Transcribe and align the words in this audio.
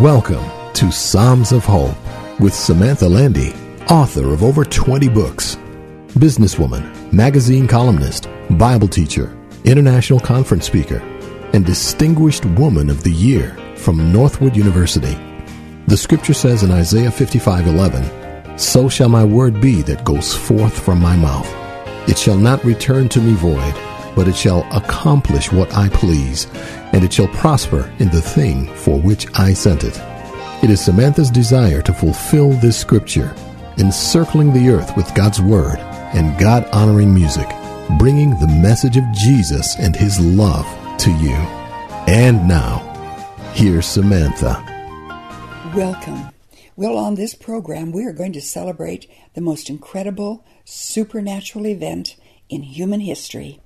Welcome 0.00 0.44
to 0.72 0.90
Psalms 0.90 1.52
of 1.52 1.64
Hope 1.64 1.94
with 2.40 2.52
Samantha 2.52 3.08
Landy, 3.08 3.52
author 3.88 4.32
of 4.32 4.42
over 4.42 4.64
20 4.64 5.08
books, 5.08 5.56
businesswoman, 6.14 7.12
magazine 7.12 7.68
columnist, 7.68 8.28
Bible 8.58 8.88
teacher, 8.88 9.38
international 9.64 10.18
conference 10.18 10.66
speaker, 10.66 10.98
and 11.52 11.64
Distinguished 11.64 12.44
Woman 12.44 12.90
of 12.90 13.04
the 13.04 13.12
Year 13.12 13.56
from 13.76 14.12
Northwood 14.12 14.56
University. 14.56 15.16
The 15.86 15.96
scripture 15.96 16.34
says 16.34 16.64
in 16.64 16.72
Isaiah 16.72 17.12
55:11, 17.12 18.58
"So 18.58 18.88
shall 18.88 19.08
my 19.08 19.22
word 19.22 19.60
be 19.60 19.80
that 19.82 20.04
goes 20.04 20.34
forth 20.34 20.76
from 20.76 21.00
my 21.00 21.14
mouth. 21.14 21.48
It 22.08 22.18
shall 22.18 22.36
not 22.36 22.64
return 22.64 23.08
to 23.10 23.20
me 23.20 23.34
void, 23.34 23.74
but 24.14 24.28
it 24.28 24.36
shall 24.36 24.66
accomplish 24.72 25.52
what 25.52 25.74
I 25.74 25.88
please, 25.88 26.46
and 26.92 27.04
it 27.04 27.12
shall 27.12 27.28
prosper 27.28 27.92
in 27.98 28.10
the 28.10 28.22
thing 28.22 28.66
for 28.74 28.98
which 28.98 29.26
I 29.34 29.52
sent 29.52 29.84
it. 29.84 30.00
It 30.62 30.70
is 30.70 30.84
Samantha's 30.84 31.30
desire 31.30 31.82
to 31.82 31.92
fulfill 31.92 32.50
this 32.50 32.78
scripture, 32.78 33.34
encircling 33.78 34.52
the 34.52 34.70
earth 34.70 34.96
with 34.96 35.14
God's 35.14 35.40
word 35.40 35.78
and 35.78 36.38
God 36.38 36.66
honoring 36.72 37.12
music, 37.12 37.48
bringing 37.98 38.30
the 38.30 38.58
message 38.62 38.96
of 38.96 39.04
Jesus 39.12 39.76
and 39.78 39.94
his 39.94 40.18
love 40.20 40.66
to 40.98 41.10
you. 41.10 41.34
And 42.06 42.46
now, 42.46 42.78
here's 43.54 43.86
Samantha. 43.86 44.62
Welcome. 45.74 46.30
Well, 46.76 46.96
on 46.96 47.14
this 47.14 47.34
program, 47.34 47.92
we 47.92 48.04
are 48.04 48.12
going 48.12 48.32
to 48.32 48.40
celebrate 48.40 49.10
the 49.34 49.40
most 49.40 49.68
incredible 49.68 50.44
supernatural 50.64 51.66
event 51.66 52.16
in 52.48 52.62
human 52.62 53.00
history. 53.00 53.60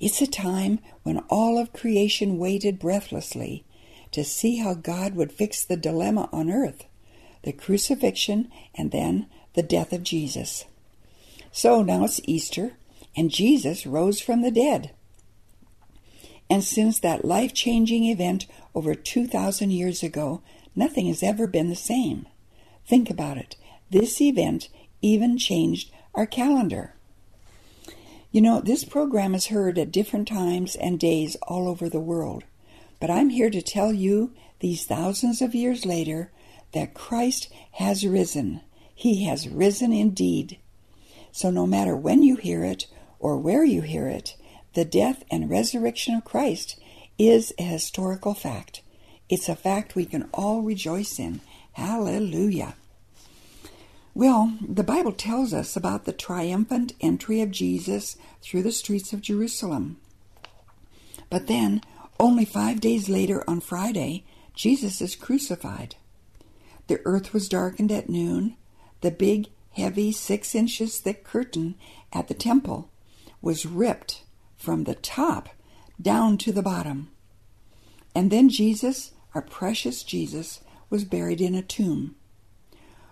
It's 0.00 0.22
a 0.22 0.26
time 0.26 0.80
when 1.02 1.18
all 1.28 1.58
of 1.58 1.72
creation 1.74 2.38
waited 2.38 2.78
breathlessly 2.78 3.64
to 4.12 4.24
see 4.24 4.56
how 4.56 4.74
God 4.74 5.14
would 5.14 5.30
fix 5.32 5.62
the 5.62 5.76
dilemma 5.76 6.28
on 6.32 6.50
earth 6.50 6.84
the 7.42 7.52
crucifixion 7.52 8.50
and 8.74 8.90
then 8.90 9.26
the 9.54 9.62
death 9.62 9.94
of 9.94 10.02
Jesus. 10.02 10.66
So 11.52 11.82
now 11.82 12.04
it's 12.04 12.20
Easter, 12.24 12.72
and 13.16 13.30
Jesus 13.30 13.86
rose 13.86 14.20
from 14.20 14.42
the 14.42 14.50
dead. 14.50 14.90
And 16.48 16.62
since 16.62 16.98
that 17.00 17.24
life 17.24 17.54
changing 17.54 18.04
event 18.04 18.46
over 18.74 18.94
2,000 18.94 19.70
years 19.70 20.02
ago, 20.02 20.42
nothing 20.76 21.06
has 21.06 21.22
ever 21.22 21.46
been 21.46 21.70
the 21.70 21.76
same. 21.76 22.26
Think 22.86 23.08
about 23.08 23.38
it. 23.38 23.56
This 23.90 24.20
event 24.20 24.68
even 25.00 25.38
changed 25.38 25.90
our 26.14 26.26
calendar. 26.26 26.94
You 28.32 28.40
know, 28.40 28.60
this 28.60 28.84
program 28.84 29.34
is 29.34 29.46
heard 29.46 29.76
at 29.76 29.90
different 29.90 30.28
times 30.28 30.76
and 30.76 31.00
days 31.00 31.36
all 31.42 31.68
over 31.68 31.88
the 31.88 31.98
world. 31.98 32.44
But 33.00 33.10
I'm 33.10 33.30
here 33.30 33.50
to 33.50 33.60
tell 33.60 33.92
you, 33.92 34.32
these 34.60 34.84
thousands 34.84 35.42
of 35.42 35.54
years 35.54 35.84
later, 35.84 36.30
that 36.72 36.94
Christ 36.94 37.52
has 37.72 38.06
risen. 38.06 38.60
He 38.94 39.24
has 39.24 39.48
risen 39.48 39.92
indeed. 39.92 40.58
So 41.32 41.50
no 41.50 41.66
matter 41.66 41.96
when 41.96 42.22
you 42.22 42.36
hear 42.36 42.62
it 42.62 42.86
or 43.18 43.36
where 43.36 43.64
you 43.64 43.82
hear 43.82 44.06
it, 44.06 44.36
the 44.74 44.84
death 44.84 45.24
and 45.28 45.50
resurrection 45.50 46.14
of 46.14 46.24
Christ 46.24 46.78
is 47.18 47.52
a 47.58 47.64
historical 47.64 48.34
fact. 48.34 48.82
It's 49.28 49.48
a 49.48 49.56
fact 49.56 49.96
we 49.96 50.04
can 50.04 50.28
all 50.32 50.62
rejoice 50.62 51.18
in. 51.18 51.40
Hallelujah. 51.72 52.74
Well, 54.14 54.58
the 54.60 54.82
Bible 54.82 55.12
tells 55.12 55.54
us 55.54 55.76
about 55.76 56.04
the 56.04 56.12
triumphant 56.12 56.94
entry 57.00 57.40
of 57.40 57.50
Jesus 57.50 58.16
through 58.42 58.62
the 58.62 58.72
streets 58.72 59.12
of 59.12 59.20
Jerusalem. 59.20 59.98
But 61.28 61.46
then, 61.46 61.80
only 62.18 62.44
five 62.44 62.80
days 62.80 63.08
later 63.08 63.44
on 63.48 63.60
Friday, 63.60 64.24
Jesus 64.54 65.00
is 65.00 65.14
crucified. 65.14 65.94
The 66.88 67.00
earth 67.04 67.32
was 67.32 67.48
darkened 67.48 67.92
at 67.92 68.08
noon. 68.08 68.56
The 69.00 69.12
big, 69.12 69.48
heavy, 69.72 70.10
six 70.10 70.54
inches 70.54 70.98
thick 70.98 71.24
curtain 71.24 71.76
at 72.12 72.26
the 72.26 72.34
temple 72.34 72.90
was 73.40 73.64
ripped 73.64 74.24
from 74.56 74.84
the 74.84 74.96
top 74.96 75.50
down 76.02 76.36
to 76.38 76.52
the 76.52 76.62
bottom. 76.62 77.10
And 78.14 78.30
then 78.30 78.48
Jesus, 78.48 79.12
our 79.34 79.42
precious 79.42 80.02
Jesus, 80.02 80.60
was 80.90 81.04
buried 81.04 81.40
in 81.40 81.54
a 81.54 81.62
tomb. 81.62 82.16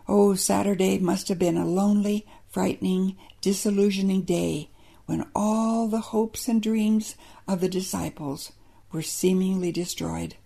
Oh, 0.09 0.35
Saturday 0.35 0.99
must 0.99 1.29
have 1.29 1.39
been 1.39 1.59
a 1.59 1.67
lonely, 1.67 2.27
frightening, 2.49 3.17
disillusioning 3.43 4.23
day 4.23 4.71
when 5.05 5.27
all 5.35 5.87
the 5.87 6.01
hopes 6.01 6.49
and 6.49 6.63
dreams 6.63 7.15
of 7.47 7.61
the 7.61 7.69
disciples 7.69 8.53
were 8.91 9.03
seemingly 9.03 9.71
destroyed. 9.71 10.37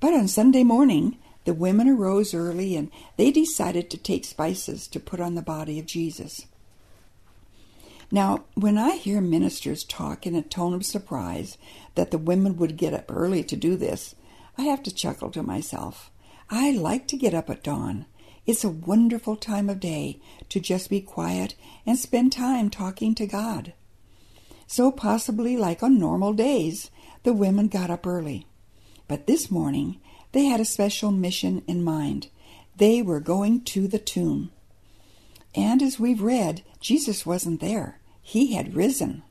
But 0.00 0.12
on 0.12 0.26
Sunday 0.26 0.64
morning, 0.64 1.18
the 1.44 1.54
women 1.54 1.88
arose 1.88 2.34
early 2.34 2.76
and 2.76 2.90
they 3.16 3.30
decided 3.30 3.90
to 3.90 3.96
take 3.96 4.24
spices 4.24 4.88
to 4.88 5.00
put 5.00 5.20
on 5.20 5.34
the 5.34 5.42
body 5.42 5.78
of 5.78 5.86
Jesus. 5.86 6.46
Now, 8.10 8.44
when 8.54 8.78
I 8.78 8.96
hear 8.96 9.20
ministers 9.20 9.84
talk 9.84 10.26
in 10.26 10.34
a 10.34 10.42
tone 10.42 10.74
of 10.74 10.84
surprise 10.84 11.58
that 11.94 12.10
the 12.10 12.18
women 12.18 12.56
would 12.56 12.76
get 12.76 12.94
up 12.94 13.10
early 13.10 13.44
to 13.44 13.56
do 13.56 13.76
this, 13.76 14.14
I 14.56 14.62
have 14.62 14.82
to 14.84 14.94
chuckle 14.94 15.30
to 15.32 15.42
myself. 15.42 16.10
I 16.50 16.70
like 16.72 17.06
to 17.08 17.16
get 17.16 17.34
up 17.34 17.50
at 17.50 17.62
dawn. 17.62 18.06
It's 18.48 18.64
a 18.64 18.70
wonderful 18.70 19.36
time 19.36 19.68
of 19.68 19.78
day 19.78 20.20
to 20.48 20.58
just 20.58 20.88
be 20.88 21.02
quiet 21.02 21.54
and 21.84 21.98
spend 21.98 22.32
time 22.32 22.70
talking 22.70 23.14
to 23.16 23.26
God. 23.26 23.74
So, 24.66 24.90
possibly 24.90 25.58
like 25.58 25.82
on 25.82 25.98
normal 25.98 26.32
days, 26.32 26.90
the 27.24 27.34
women 27.34 27.68
got 27.68 27.90
up 27.90 28.06
early. 28.06 28.46
But 29.06 29.26
this 29.26 29.50
morning, 29.50 30.00
they 30.32 30.46
had 30.46 30.60
a 30.60 30.64
special 30.64 31.12
mission 31.12 31.62
in 31.66 31.84
mind. 31.84 32.28
They 32.74 33.02
were 33.02 33.20
going 33.20 33.64
to 33.64 33.86
the 33.86 33.98
tomb. 33.98 34.50
And 35.54 35.82
as 35.82 36.00
we've 36.00 36.22
read, 36.22 36.62
Jesus 36.80 37.26
wasn't 37.26 37.60
there, 37.60 38.00
he 38.22 38.54
had 38.54 38.74
risen. 38.74 39.24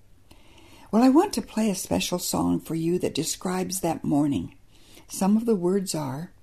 Well, 0.91 1.01
I 1.01 1.09
want 1.09 1.33
to 1.33 1.41
play 1.41 1.71
a 1.71 1.75
special 1.75 2.19
song 2.19 2.59
for 2.59 2.75
you 2.75 2.99
that 2.99 3.15
describes 3.15 3.79
that 3.79 4.03
morning. 4.03 4.53
Some 5.07 5.35
of 5.37 5.47
the 5.47 5.55
words 5.55 5.95
are 5.95 6.33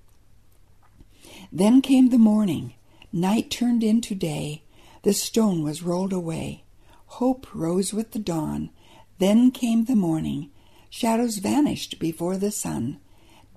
then 1.57 1.81
came 1.81 2.09
the 2.09 2.17
morning, 2.17 2.73
night 3.13 3.49
turned 3.49 3.83
into 3.83 4.13
day, 4.13 4.63
the 5.03 5.13
stone 5.13 5.63
was 5.63 5.83
rolled 5.83 6.11
away. 6.11 6.65
Hope 7.05 7.47
rose 7.53 7.93
with 7.93 8.11
the 8.11 8.19
dawn. 8.19 8.71
Then 9.19 9.51
came 9.51 9.85
the 9.85 9.95
morning, 9.95 10.49
shadows 10.89 11.37
vanished 11.37 11.97
before 11.99 12.37
the 12.37 12.51
sun. 12.51 12.99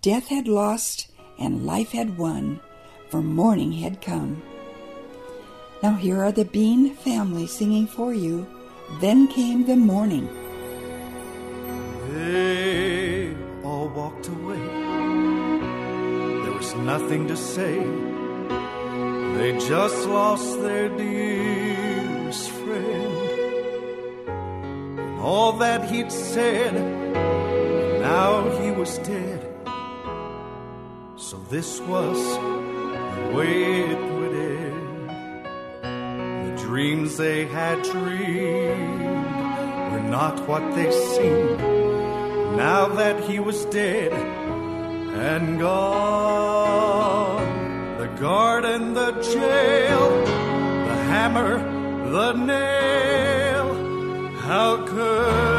Death 0.01 0.29
had 0.29 0.47
lost 0.47 1.11
and 1.41 1.67
life 1.67 1.91
had 1.91 2.19
won, 2.19 2.61
for 3.09 3.21
morning 3.21 3.73
had 3.73 4.01
come. 4.01 4.43
Now 5.83 5.95
here 5.95 6.23
are 6.23 6.33
the 6.33 6.45
Bean 6.45 6.95
family 6.95 7.47
singing 7.47 7.87
for 7.87 8.15
you. 8.15 8.47
Then 9.01 9.27
came 9.27 9.67
the 9.67 9.77
morning. 9.77 10.29
They 12.13 13.35
all 13.65 13.89
walked 13.89 14.29
away 14.29 14.48
nothing 16.79 17.29
to 17.29 17.37
say. 17.37 17.79
They 19.39 19.59
just 19.59 20.07
lost 20.09 20.61
their 20.63 20.89
dearest 20.89 22.51
friend. 22.51 24.29
And 24.99 25.21
all 25.21 25.53
that 25.59 25.91
he'd 25.91 26.11
said, 26.11 26.75
now 28.01 28.49
he 28.61 28.71
was 28.71 28.99
dead. 28.99 29.45
So 31.17 31.37
this 31.51 31.81
was 31.81 32.17
the 32.17 33.33
way 33.37 33.83
it 33.83 34.13
would 34.15 34.35
end. 34.35 35.09
The 36.49 36.63
dreams 36.63 37.17
they 37.17 37.47
had 37.47 37.83
dreamed 37.83 39.01
were 39.93 40.07
not 40.09 40.49
what 40.49 40.75
they 40.75 40.91
seemed. 40.91 41.59
Now 42.57 42.89
that 42.89 43.21
he 43.29 43.39
was 43.39 43.65
dead, 43.67 44.13
and 45.15 45.59
gone. 45.59 47.39
The 47.99 48.09
guard 48.21 48.65
and 48.65 48.97
the 48.97 49.13
jail, 49.23 50.25
the 50.89 50.97
hammer, 51.13 51.59
the 52.11 52.33
nail. 52.33 53.75
How 54.49 54.85
could 54.87 55.58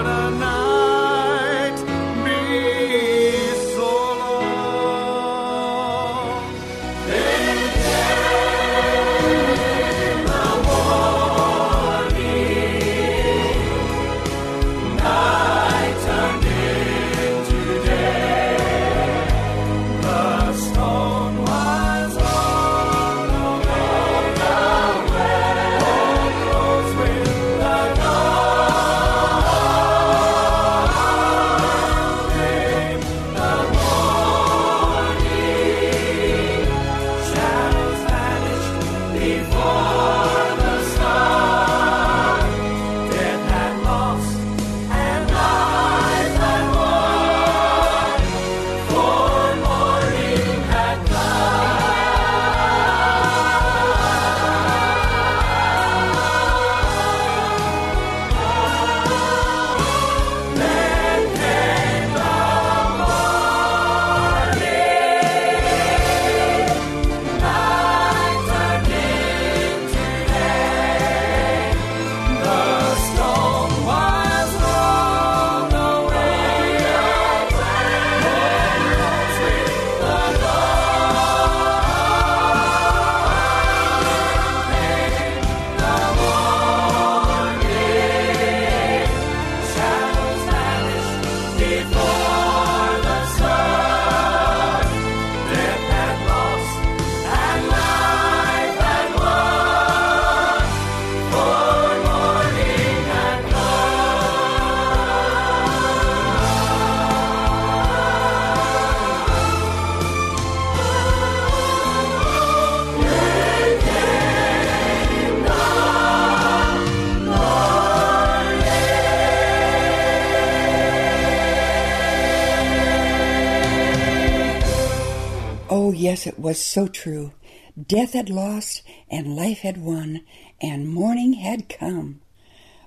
was 126.39 126.61
so 126.61 126.87
true. 126.87 127.33
Death 127.81 128.13
had 128.13 128.29
lost, 128.29 128.81
and 129.09 129.35
life 129.35 129.59
had 129.59 129.77
won, 129.77 130.21
and 130.61 130.89
morning 130.89 131.33
had 131.33 131.69
come. 131.69 132.21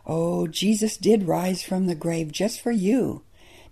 Oh, 0.07 0.47
Jesus 0.47 0.97
did 0.97 1.29
rise 1.29 1.63
from 1.63 1.87
the 1.87 1.95
grave 1.95 2.33
just 2.33 2.61
for 2.61 2.73
you, 2.73 3.23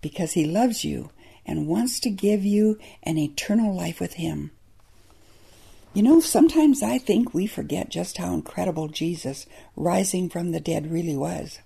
because 0.00 0.32
he 0.32 0.44
loves 0.44 0.84
you 0.84 1.10
and 1.44 1.66
wants 1.66 1.98
to 2.00 2.10
give 2.10 2.44
you 2.44 2.78
an 3.02 3.18
eternal 3.18 3.74
life 3.74 4.00
with 4.00 4.14
him. 4.14 4.52
You 5.92 6.04
know, 6.04 6.20
sometimes 6.20 6.82
I 6.84 6.98
think 6.98 7.34
we 7.34 7.48
forget 7.48 7.88
just 7.88 8.18
how 8.18 8.32
incredible 8.32 8.86
Jesus 8.86 9.46
rising 9.74 10.28
from 10.28 10.52
the 10.52 10.60
dead 10.60 10.90
really 10.90 11.16
was. 11.16 11.58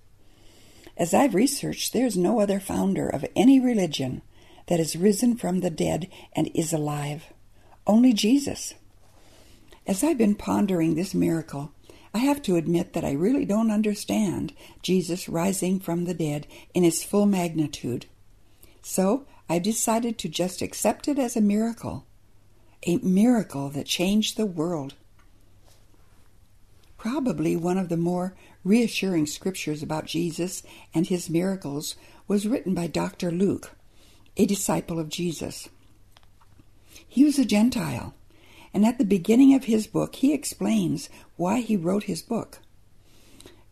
As 0.97 1.13
I've 1.13 1.35
researched, 1.35 1.93
there's 1.93 2.17
no 2.17 2.41
other 2.41 2.59
founder 2.59 3.07
of 3.07 3.27
any 3.37 3.61
religion 3.61 4.23
that 4.69 4.79
has 4.79 4.97
risen 4.97 5.37
from 5.37 5.61
the 5.61 5.69
dead 5.69 6.09
and 6.35 6.51
is 6.55 6.73
alive. 6.73 7.34
Only 7.87 8.13
Jesus. 8.13 8.75
As 9.87 10.03
I've 10.03 10.19
been 10.19 10.35
pondering 10.35 10.95
this 10.95 11.15
miracle, 11.15 11.73
I 12.15 12.19
have 12.19 12.43
to 12.43 12.57
admit 12.57 12.93
that 12.93 13.05
I 13.05 13.13
really 13.13 13.45
don't 13.45 13.71
understand 13.71 14.53
Jesus 14.83 15.29
rising 15.29 15.81
from 15.81 16.05
the 16.05 16.15
dead 16.15 16.47
in 16.73 16.85
its 16.85 17.03
full 17.03 17.27
magnitude. 17.27 18.07
So 18.83 19.27
I've 19.49 19.63
decided 19.63 20.19
to 20.19 20.29
just 20.29 20.63
accept 20.63 21.09
it 21.09 21.19
as 21.19 21.37
a 21.37 21.41
miracle 21.41 22.07
a 22.87 22.99
miracle 22.99 23.71
that 23.71 23.87
changed 23.87 24.37
the 24.37 24.47
world. 24.47 24.95
Probably 26.99 27.57
one 27.57 27.79
of 27.79 27.89
the 27.89 27.97
more 27.97 28.35
reassuring 28.63 29.27
scriptures 29.27 29.83
about 29.83 30.07
Jesus 30.07 30.63
and 30.95 31.07
his 31.07 31.31
miracles 31.31 31.97
was 32.27 32.47
written 32.47 32.75
by 32.75 32.87
Dr. 32.87 33.31
Luke, 33.31 33.73
a 34.37 34.47
disciple 34.47 34.99
of 34.99 35.09
Jesus. 35.09 35.69
He 37.15 37.23
was 37.23 37.39
a 37.39 37.45
Gentile, 37.45 38.13
and 38.75 38.85
at 38.85 38.99
the 38.99 39.05
beginning 39.05 39.55
of 39.55 39.67
his 39.67 39.87
book, 39.87 40.17
he 40.17 40.35
explains 40.35 41.09
why 41.37 41.61
he 41.61 41.77
wrote 41.77 42.11
his 42.11 42.23
book. 42.23 42.59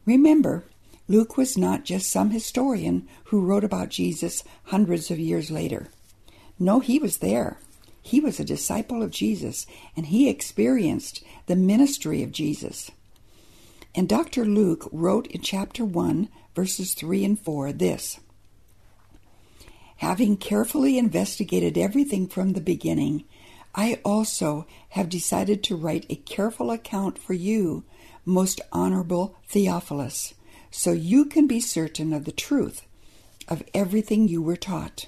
Remember, 0.06 0.62
Luke 1.08 1.36
was 1.36 1.58
not 1.58 1.82
just 1.82 2.08
some 2.08 2.30
historian 2.30 3.08
who 3.24 3.40
wrote 3.40 3.64
about 3.64 3.88
Jesus 3.88 4.44
hundreds 4.66 5.10
of 5.10 5.18
years 5.18 5.50
later. 5.50 5.88
No, 6.56 6.78
he 6.78 7.00
was 7.00 7.16
there. 7.16 7.58
He 8.00 8.20
was 8.20 8.38
a 8.38 8.44
disciple 8.44 9.02
of 9.02 9.10
Jesus 9.10 9.66
and 9.96 10.06
he 10.06 10.28
experienced 10.28 11.24
the 11.46 11.56
ministry 11.56 12.22
of 12.22 12.30
Jesus. 12.30 12.92
And 13.92 14.08
Dr. 14.08 14.44
Luke 14.44 14.88
wrote 14.92 15.26
in 15.26 15.40
chapter 15.40 15.84
1, 15.84 16.28
verses 16.54 16.94
3 16.94 17.24
and 17.24 17.40
4 17.40 17.72
this 17.72 18.20
Having 20.02 20.38
carefully 20.38 20.98
investigated 20.98 21.78
everything 21.78 22.26
from 22.26 22.54
the 22.54 22.60
beginning, 22.60 23.22
I 23.74 24.00
also 24.04 24.66
have 24.90 25.08
decided 25.08 25.62
to 25.64 25.76
write 25.76 26.06
a 26.10 26.16
careful 26.16 26.70
account 26.70 27.18
for 27.18 27.32
you, 27.32 27.84
most 28.24 28.60
honorable 28.70 29.36
Theophilus, 29.48 30.34
so 30.70 30.92
you 30.92 31.24
can 31.24 31.46
be 31.46 31.60
certain 31.60 32.12
of 32.12 32.24
the 32.24 32.32
truth 32.32 32.86
of 33.48 33.62
everything 33.74 34.28
you 34.28 34.42
were 34.42 34.56
taught. 34.56 35.06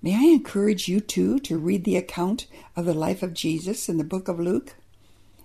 May 0.00 0.14
I 0.16 0.32
encourage 0.32 0.88
you 0.88 1.00
too 1.00 1.38
to 1.40 1.58
read 1.58 1.84
the 1.84 1.96
account 1.96 2.46
of 2.74 2.86
the 2.86 2.94
life 2.94 3.22
of 3.22 3.34
Jesus 3.34 3.88
in 3.88 3.98
the 3.98 4.04
book 4.04 4.28
of 4.28 4.40
Luke? 4.40 4.74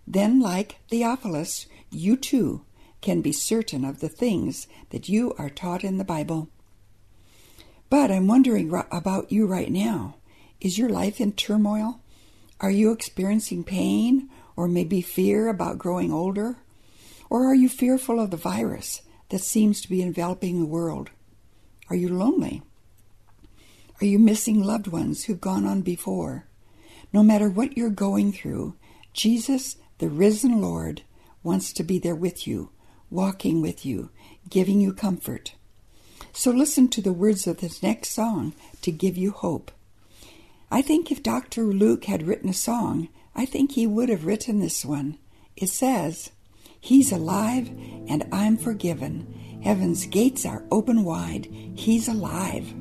Then, 0.07 0.39
like 0.39 0.77
Theophilus, 0.89 1.67
you 1.91 2.15
too 2.15 2.63
can 3.01 3.21
be 3.21 3.31
certain 3.31 3.85
of 3.85 3.99
the 3.99 4.09
things 4.09 4.67
that 4.89 5.09
you 5.09 5.33
are 5.37 5.49
taught 5.49 5.83
in 5.83 5.97
the 5.97 6.03
Bible. 6.03 6.49
But 7.89 8.11
I'm 8.11 8.27
wondering 8.27 8.71
about 8.91 9.31
you 9.31 9.45
right 9.45 9.71
now. 9.71 10.16
Is 10.59 10.77
your 10.77 10.89
life 10.89 11.21
in 11.21 11.33
turmoil? 11.33 11.99
Are 12.59 12.71
you 12.71 12.91
experiencing 12.91 13.63
pain 13.63 14.29
or 14.55 14.67
maybe 14.67 15.01
fear 15.01 15.47
about 15.47 15.77
growing 15.77 16.11
older? 16.11 16.57
Or 17.29 17.45
are 17.45 17.55
you 17.55 17.69
fearful 17.69 18.19
of 18.19 18.31
the 18.31 18.37
virus 18.37 19.01
that 19.29 19.41
seems 19.41 19.81
to 19.81 19.89
be 19.89 20.01
enveloping 20.01 20.59
the 20.59 20.65
world? 20.65 21.11
Are 21.89 21.95
you 21.95 22.09
lonely? 22.09 22.63
Are 24.01 24.05
you 24.05 24.17
missing 24.19 24.63
loved 24.63 24.87
ones 24.87 25.25
who've 25.25 25.41
gone 25.41 25.65
on 25.65 25.81
before? 25.81 26.45
No 27.13 27.23
matter 27.23 27.49
what 27.49 27.77
you're 27.77 27.89
going 27.89 28.31
through, 28.31 28.75
Jesus, 29.13 29.77
the 29.99 30.09
risen 30.09 30.61
Lord, 30.61 31.03
wants 31.43 31.71
to 31.73 31.83
be 31.83 31.99
there 31.99 32.15
with 32.15 32.47
you, 32.47 32.69
walking 33.09 33.61
with 33.61 33.85
you, 33.85 34.09
giving 34.49 34.81
you 34.81 34.93
comfort. 34.93 35.53
So 36.33 36.51
listen 36.51 36.87
to 36.89 37.01
the 37.01 37.13
words 37.13 37.47
of 37.47 37.57
this 37.57 37.81
next 37.81 38.09
song 38.09 38.53
to 38.81 38.91
give 38.91 39.17
you 39.17 39.31
hope. 39.31 39.71
I 40.69 40.81
think 40.81 41.11
if 41.11 41.23
Dr. 41.23 41.63
Luke 41.63 42.05
had 42.05 42.27
written 42.27 42.49
a 42.49 42.53
song, 42.53 43.07
I 43.35 43.45
think 43.45 43.71
he 43.71 43.87
would 43.87 44.09
have 44.09 44.25
written 44.25 44.59
this 44.59 44.83
one. 44.83 45.17
It 45.55 45.69
says, 45.69 46.31
He's 46.79 47.11
alive 47.11 47.69
and 48.07 48.27
I'm 48.31 48.57
forgiven. 48.57 49.59
Heaven's 49.63 50.05
gates 50.05 50.45
are 50.45 50.65
open 50.71 51.03
wide. 51.03 51.45
He's 51.75 52.07
alive. 52.07 52.73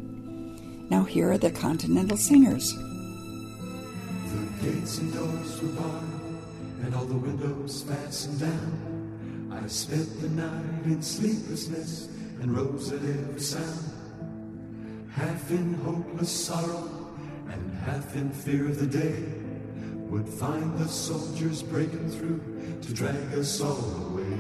Now 0.91 1.05
here 1.05 1.31
are 1.31 1.39
the 1.39 1.51
Continental 1.51 2.17
Singers. 2.17 2.73
The 2.73 4.49
gates 4.63 4.99
and 4.99 5.13
doors 5.13 5.63
were 5.63 5.69
barred, 5.69 6.05
and 6.83 6.95
all 6.95 7.05
the 7.05 7.17
windows 7.17 7.83
fastened 7.83 8.41
down. 8.41 9.51
I 9.53 9.67
spent 9.69 10.21
the 10.21 10.29
night 10.29 10.85
in 10.85 11.03
sleeplessness 11.03 12.09
and 12.41 12.57
rose 12.57 12.93
at 12.93 13.03
every 13.03 13.41
sound. 13.41 13.93
Half 15.13 15.51
in 15.51 15.75
hopeless 15.75 16.31
sorrow 16.31 17.06
half 17.87 18.17
in 18.17 18.29
fear 18.31 18.67
of 18.67 18.81
the 18.81 18.87
day. 18.87 19.25
Would 20.11 20.29
find 20.29 20.77
the 20.77 20.89
soldiers 20.89 21.63
breaking 21.63 22.11
through 22.11 22.41
to 22.83 22.93
drag 22.93 23.33
us 23.35 23.61
all 23.61 23.79
away. 24.09 24.39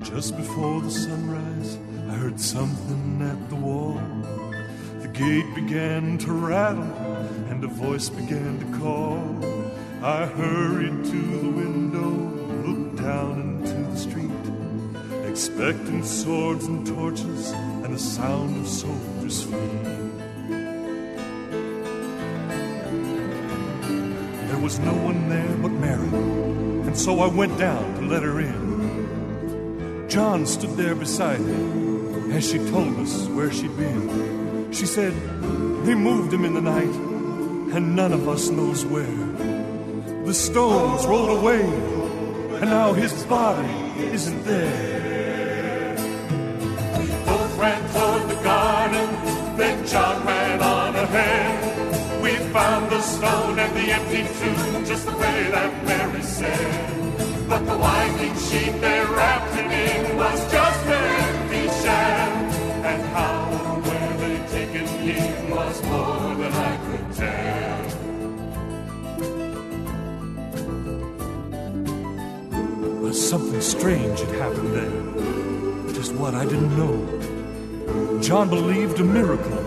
Just 0.00 0.34
before 0.36 0.80
the 0.80 0.90
sunrise, 0.90 1.78
I 2.08 2.14
heard 2.14 2.40
something 2.40 3.20
at 3.20 3.50
the 3.50 3.56
wall. 3.56 4.00
The 5.00 5.08
gate 5.08 5.54
began 5.54 6.16
to 6.18 6.32
rattle, 6.32 6.84
and 7.50 7.62
a 7.62 7.68
voice 7.68 8.08
began 8.08 8.58
to 8.60 8.78
call. 8.78 9.20
I 10.02 10.24
hurried 10.24 11.04
to 11.04 11.20
the 11.42 11.50
window, 11.50 12.10
looked 12.66 12.96
down 12.96 13.40
into 13.40 13.74
the 13.74 13.96
street, 13.96 15.28
expecting 15.28 16.02
swords 16.02 16.64
and 16.64 16.86
torches 16.86 17.52
the 17.92 17.98
sound 17.98 18.56
of 18.56 18.66
soldiers' 18.66 19.42
feet. 19.42 19.82
There 24.48 24.58
was 24.58 24.78
no 24.78 24.94
one 24.94 25.28
there 25.28 25.56
but 25.58 25.72
Mary, 25.72 26.08
and 26.86 26.96
so 26.96 27.20
I 27.20 27.26
went 27.26 27.58
down 27.58 27.84
to 27.96 28.06
let 28.06 28.22
her 28.22 28.40
in. 28.40 30.08
John 30.08 30.46
stood 30.46 30.74
there 30.78 30.94
beside 30.94 31.40
me 31.40 32.34
as 32.34 32.48
she 32.50 32.56
told 32.70 32.98
us 32.98 33.26
where 33.28 33.52
she'd 33.52 33.76
been. 33.76 34.72
She 34.72 34.86
said, 34.86 35.12
They 35.84 35.94
moved 35.94 36.32
him 36.32 36.46
in 36.46 36.54
the 36.54 36.62
night, 36.62 36.94
and 37.74 37.94
none 37.94 38.14
of 38.14 38.26
us 38.26 38.48
knows 38.48 38.86
where. 38.86 40.24
The 40.24 40.32
stones 40.32 41.04
rolled 41.06 41.40
away, 41.40 41.60
and 41.60 42.70
now 42.70 42.94
his 42.94 43.12
body 43.24 43.68
isn't 43.98 44.44
there. 44.44 45.01
Stone 53.22 53.56
and 53.56 53.72
the 53.76 53.86
empty 53.98 54.22
tomb 54.38 54.84
just 54.84 55.06
the 55.06 55.12
way 55.12 55.38
that 55.54 55.70
Mary 55.86 56.22
said. 56.22 57.48
But 57.48 57.62
the 57.70 57.78
winding 57.78 58.36
sheet 58.46 58.74
they 58.84 59.00
wrapped 59.14 59.54
in 59.58 60.16
was 60.16 60.38
just 60.50 60.86
an 60.86 61.04
empty 61.26 61.64
sham. 61.82 62.32
And 62.90 63.02
how 63.14 63.36
and 63.60 63.86
where 63.86 64.12
they 64.22 64.36
taken 64.56 64.86
him 65.06 65.50
was 65.50 65.76
more 65.84 66.34
than 66.40 66.52
I 66.70 66.72
could 66.86 67.06
tell. 67.22 67.80
But 73.02 73.14
something 73.14 73.60
strange 73.60 74.18
had 74.18 74.34
happened 74.44 74.72
there. 74.78 75.94
Just 75.94 76.12
what 76.14 76.34
I 76.34 76.44
didn't 76.44 76.74
know. 76.76 76.96
John 78.20 78.48
believed 78.48 78.98
a 78.98 79.04
miracle, 79.04 79.62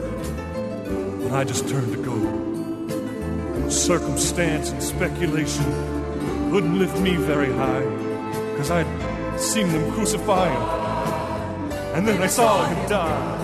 but 1.21 1.31
I 1.31 1.45
just 1.45 1.69
turned 1.69 1.93
to 1.93 2.03
go. 2.03 2.44
Circumstance 3.75 4.71
and 4.71 4.81
speculation 4.81 5.63
couldn't 6.49 6.79
lift 6.79 6.97
me 7.01 7.17
very 7.17 7.51
high, 7.51 7.83
cause 8.57 8.71
I'd 8.71 8.87
seen 9.39 9.67
them 9.67 9.91
crucify 9.91 10.49
him, 10.49 11.71
and 11.93 12.07
then 12.07 12.19
I 12.19 12.25
saw 12.25 12.65
him 12.65 12.89
die. 12.89 13.35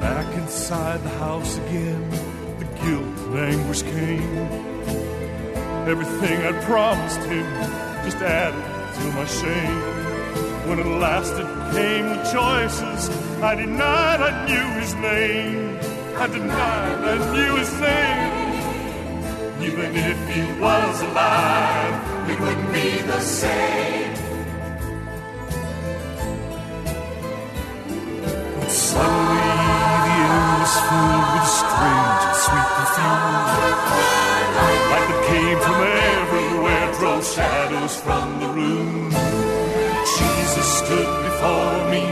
Back 0.00 0.36
inside 0.36 1.02
the 1.02 1.10
house 1.10 1.56
again, 1.56 2.10
the 2.58 2.66
guilt 2.82 3.18
and 3.28 3.38
anguish 3.38 3.82
came. 3.82 4.36
Everything 5.88 6.42
I'd 6.42 6.62
promised 6.64 7.20
him 7.20 7.46
just 8.04 8.18
added 8.18 8.62
to 8.96 9.12
my 9.12 9.24
shame. 9.24 10.19
When 10.66 10.78
at 10.78 10.86
last 10.86 11.32
it 11.32 11.46
came 11.74 12.06
the 12.14 12.22
choices, 12.30 13.10
I 13.42 13.54
denied 13.54 14.20
I 14.20 14.46
knew 14.46 14.80
his 14.80 14.94
name. 14.94 15.78
I 16.16 16.26
denied 16.26 16.98
I 17.12 17.16
knew 17.34 17.56
his 17.56 17.72
name. 17.80 18.50
Even 19.62 19.96
if 19.96 20.18
he 20.34 20.42
was 20.60 21.02
alive, 21.02 21.94
it 22.30 22.38
wouldn't 22.40 22.72
be 22.72 23.02
the 23.02 23.20
same. 23.20 24.14
But 28.56 28.70
suddenly 28.70 29.50
the 30.06 30.14
air 30.28 30.44
was 30.60 30.74
filled 30.88 31.28
with 31.34 31.48
strange 31.60 32.24
sweet 32.44 32.68
perfume. 32.76 33.34
Like 34.92 35.08
it 35.14 35.20
came 35.30 35.58
from 35.66 35.78
everywhere, 36.16 36.86
drove 36.98 37.24
shadows 37.26 37.94
from 38.00 38.26
the 38.40 38.48
room. 38.48 39.19
Jesus 40.50 40.78
stood 40.78 41.10
before 41.22 41.90
me 41.90 42.02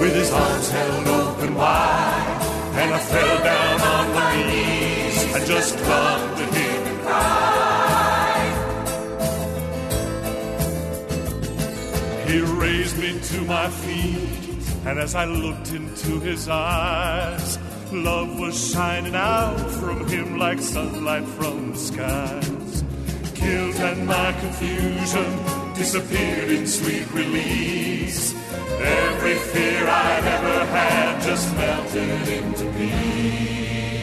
with 0.00 0.14
his 0.14 0.30
arms 0.30 0.70
held 0.70 1.08
open 1.08 1.54
wide. 1.56 2.38
And 2.74 2.94
I 2.94 2.98
fell 3.00 3.38
down 3.42 3.80
on 3.80 4.14
my 4.14 4.36
knees 4.46 5.34
and 5.34 5.44
just 5.44 5.76
clung 5.78 6.36
to 6.36 6.44
him 6.44 6.86
and 6.86 7.00
cried. 7.02 8.54
He 12.28 12.38
raised 12.62 12.96
me 12.96 13.18
to 13.20 13.40
my 13.42 13.68
feet, 13.68 14.86
and 14.86 15.00
as 15.00 15.16
I 15.16 15.24
looked 15.24 15.72
into 15.72 16.20
his 16.20 16.48
eyes, 16.48 17.58
love 17.90 18.38
was 18.38 18.72
shining 18.72 19.16
out 19.16 19.68
from 19.68 20.06
him 20.06 20.38
like 20.38 20.60
sunlight 20.60 21.26
from 21.26 21.72
the 21.72 21.78
skies. 21.78 22.84
Guilt 23.34 23.80
and 23.80 24.06
my 24.06 24.32
confusion 24.38 25.59
disappeared 25.80 26.50
in 26.50 26.66
sweet 26.66 27.10
release. 27.10 28.34
Every 28.82 29.34
fear 29.34 29.88
I'd 29.88 30.24
ever 30.26 30.66
had 30.66 31.22
just 31.22 31.56
melted 31.56 32.28
into 32.28 32.70
peace. 32.76 33.99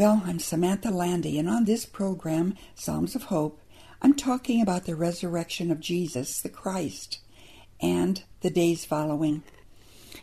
Well, 0.00 0.22
I'm 0.24 0.38
Samantha 0.38 0.90
Landy, 0.90 1.38
and 1.38 1.46
on 1.46 1.66
this 1.66 1.84
program, 1.84 2.54
Psalms 2.74 3.14
of 3.14 3.24
Hope, 3.24 3.60
I'm 4.00 4.14
talking 4.14 4.62
about 4.62 4.86
the 4.86 4.96
resurrection 4.96 5.70
of 5.70 5.78
Jesus, 5.78 6.40
the 6.40 6.48
Christ, 6.48 7.18
and 7.82 8.22
the 8.40 8.48
days 8.48 8.86
following. 8.86 9.42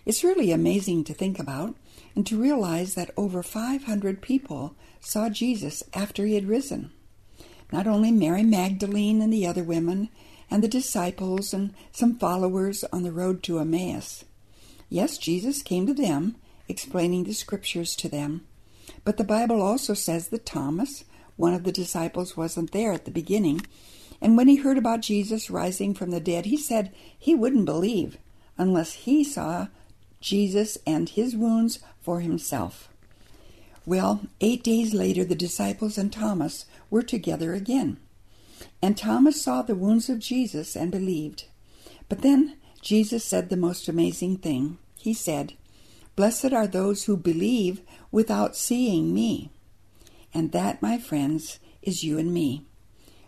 It's 0.04 0.24
really 0.24 0.52
amazing 0.52 1.04
to 1.04 1.14
think 1.14 1.38
about 1.38 1.76
and 2.16 2.26
to 2.26 2.42
realize 2.42 2.96
that 2.96 3.12
over 3.16 3.44
500 3.44 4.20
people 4.20 4.74
saw 5.00 5.30
Jesus 5.30 5.84
after 5.94 6.26
he 6.26 6.34
had 6.34 6.48
risen. 6.48 6.90
Not 7.72 7.86
only 7.86 8.12
Mary 8.12 8.42
Magdalene 8.42 9.22
and 9.22 9.32
the 9.32 9.46
other 9.46 9.64
women, 9.64 10.10
and 10.50 10.64
the 10.64 10.68
disciples 10.68 11.54
and 11.54 11.72
some 11.92 12.18
followers 12.18 12.84
on 12.86 13.04
the 13.04 13.12
road 13.12 13.44
to 13.44 13.60
Emmaus. 13.60 14.26
Yes, 14.90 15.20
Jesus 15.20 15.62
came 15.62 15.86
to 15.86 15.94
them, 15.94 16.36
explaining 16.68 17.26
the 17.26 17.34
scriptures 17.34 17.96
to 17.98 18.10
them. 18.10 18.47
But 19.08 19.16
the 19.16 19.24
Bible 19.24 19.62
also 19.62 19.94
says 19.94 20.28
that 20.28 20.46
Thomas, 20.46 21.06
one 21.38 21.54
of 21.54 21.64
the 21.64 21.72
disciples, 21.72 22.36
wasn't 22.36 22.74
there 22.74 22.92
at 22.92 23.06
the 23.06 23.10
beginning. 23.10 23.66
And 24.20 24.36
when 24.36 24.50
he 24.50 24.58
heard 24.58 24.78
about 24.78 25.00
Jesus 25.00 25.50
rising 25.50 25.94
from 25.94 26.12
the 26.12 26.20
dead, 26.20 26.48
he 26.48 26.58
said 26.58 26.94
he 27.18 27.34
wouldn't 27.34 27.64
believe 27.64 28.18
unless 28.58 28.92
he 28.92 29.24
saw 29.24 29.68
Jesus 30.20 30.78
and 30.86 31.08
his 31.08 31.38
wounds 31.38 31.80
for 32.02 32.20
himself. 32.20 32.90
Well, 33.86 34.28
eight 34.42 34.62
days 34.62 34.94
later, 34.94 35.24
the 35.24 35.36
disciples 35.36 35.98
and 35.98 36.12
Thomas 36.12 36.66
were 36.90 37.02
together 37.02 37.54
again. 37.54 38.00
And 38.82 38.98
Thomas 38.98 39.42
saw 39.42 39.62
the 39.62 39.74
wounds 39.74 40.10
of 40.10 40.20
Jesus 40.20 40.76
and 40.76 40.92
believed. 40.92 41.46
But 42.10 42.24
then 42.24 42.58
Jesus 42.82 43.24
said 43.24 43.48
the 43.48 43.56
most 43.56 43.88
amazing 43.88 44.40
thing. 44.40 44.80
He 45.00 45.14
said, 45.14 45.54
Blessed 46.18 46.52
are 46.52 46.66
those 46.66 47.04
who 47.06 47.16
believe 47.16 47.82
without 48.12 48.56
seeing 48.56 49.14
me. 49.14 49.52
And 50.34 50.52
that, 50.52 50.82
my 50.82 50.98
friends, 50.98 51.60
is 51.82 52.04
you 52.04 52.18
and 52.18 52.34
me. 52.34 52.66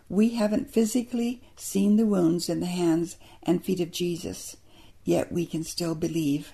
We 0.08 0.30
haven't 0.30 0.70
physically 0.70 1.42
seen 1.56 1.96
the 1.96 2.06
wounds 2.06 2.48
in 2.48 2.60
the 2.60 2.66
hands 2.66 3.16
and 3.42 3.64
feet 3.64 3.80
of 3.80 3.92
Jesus, 3.92 4.56
yet 5.04 5.32
we 5.32 5.46
can 5.46 5.64
still 5.64 5.94
believe. 5.94 6.52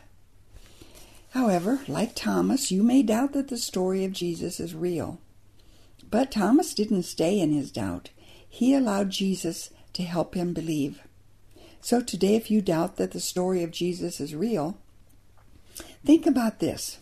However, 1.30 1.80
like 1.88 2.14
Thomas, 2.14 2.70
you 2.70 2.82
may 2.82 3.02
doubt 3.02 3.32
that 3.32 3.48
the 3.48 3.58
story 3.58 4.04
of 4.04 4.12
Jesus 4.12 4.60
is 4.60 4.74
real. 4.74 5.18
But 6.10 6.30
Thomas 6.30 6.74
didn't 6.74 7.02
stay 7.02 7.40
in 7.40 7.52
his 7.52 7.70
doubt. 7.70 8.10
He 8.48 8.74
allowed 8.74 9.10
Jesus 9.10 9.70
to 9.94 10.02
help 10.02 10.34
him 10.34 10.52
believe. 10.52 11.02
So 11.80 12.00
today, 12.00 12.36
if 12.36 12.50
you 12.50 12.60
doubt 12.60 12.96
that 12.96 13.12
the 13.12 13.20
story 13.20 13.62
of 13.62 13.70
Jesus 13.70 14.20
is 14.20 14.34
real, 14.34 14.78
think 16.04 16.26
about 16.26 16.58
this. 16.58 16.98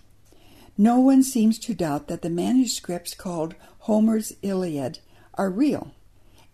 No 0.76 0.98
one 0.98 1.22
seems 1.22 1.60
to 1.60 1.72
doubt 1.74 2.08
that 2.08 2.22
the 2.22 2.30
manuscripts 2.30 3.14
called 3.14 3.54
Homer's 3.80 4.32
Iliad 4.42 4.98
are 5.34 5.50
real, 5.50 5.92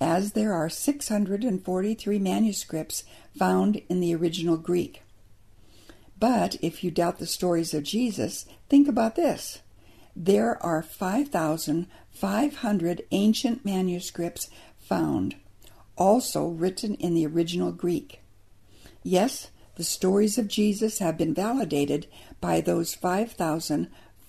as 0.01 0.33
there 0.33 0.53
are 0.53 0.69
643 0.69 2.19
manuscripts 2.19 3.05
found 3.39 3.81
in 3.89 4.01
the 4.01 4.15
original 4.15 4.59
Greek. 4.59 5.03
But 6.19 6.57
if 6.61 6.85
you 6.85 6.91
doubt 6.91 7.19
the 7.19 7.27
stories 7.27 7.73
of 7.73 7.83
Jesus, 7.83 8.45
think 8.69 8.89
about 8.89 9.17
this. 9.17 9.61
There 10.15 10.63
are 10.63 10.83
5,500 10.83 13.03
ancient 13.11 13.65
manuscripts 13.65 14.51
found, 14.79 15.37
also 15.97 16.47
written 16.47 16.95
in 16.97 17.15
the 17.15 17.27
original 17.27 17.73
Greek. 17.73 18.21
Yes, 19.03 19.49
the 19.77 19.85
stories 19.85 20.37
of 20.37 20.47
Jesus 20.47 20.99
have 20.99 21.17
been 21.17 21.33
validated 21.33 22.07
by 22.39 22.61
those 22.61 22.95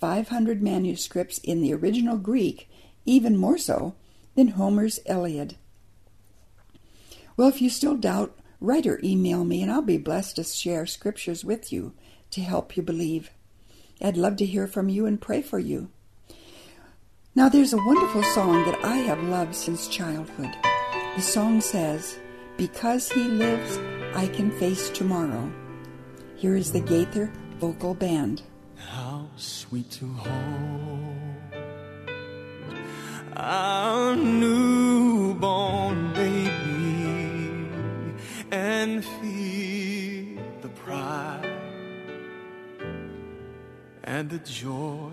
5,500 0.02 0.60
manuscripts 0.60 1.38
in 1.38 1.62
the 1.62 1.72
original 1.72 2.16
Greek, 2.16 2.68
even 3.04 3.36
more 3.36 3.56
so 3.56 3.94
than 4.34 4.48
Homer's 4.48 4.98
Iliad. 5.08 5.54
Well, 7.36 7.46
if 7.46 7.62
you 7.62 7.70
still 7.70 7.94
doubt, 7.94 8.36
write 8.60 8.84
or 8.84 8.98
email 9.04 9.44
me, 9.44 9.62
and 9.62 9.70
I'll 9.70 9.80
be 9.80 9.98
blessed 9.98 10.34
to 10.36 10.42
share 10.42 10.86
scriptures 10.86 11.44
with 11.44 11.72
you 11.72 11.92
to 12.32 12.40
help 12.40 12.76
you 12.76 12.82
believe. 12.82 13.30
I'd 14.00 14.16
love 14.16 14.34
to 14.38 14.44
hear 14.44 14.66
from 14.66 14.88
you 14.88 15.06
and 15.06 15.20
pray 15.20 15.40
for 15.40 15.60
you. 15.60 15.88
Now, 17.36 17.48
there's 17.48 17.72
a 17.72 17.84
wonderful 17.86 18.24
song 18.24 18.64
that 18.64 18.84
I 18.84 18.96
have 18.96 19.22
loved 19.22 19.54
since 19.54 19.86
childhood. 19.86 20.50
The 21.14 21.22
song 21.22 21.60
says, 21.60 22.18
Because 22.56 23.08
he 23.08 23.22
lives, 23.22 23.78
I 24.16 24.26
can 24.26 24.50
face 24.50 24.90
tomorrow. 24.90 25.48
Here 26.34 26.56
is 26.56 26.72
the 26.72 26.80
Gaither 26.80 27.32
Vocal 27.60 27.94
Band. 27.94 28.42
Sweet 29.36 29.90
to 29.92 30.06
hold 30.06 31.02
our 33.36 34.14
newborn 34.14 36.12
baby 36.12 37.68
and 38.50 39.04
feel 39.04 40.42
the 40.60 40.68
pride 40.68 41.48
and 44.04 44.28
the 44.30 44.38
joy 44.38 45.10